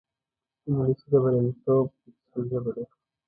[0.67, 2.83] انګلیسي د بریالیتوب د کیسو ژبه ده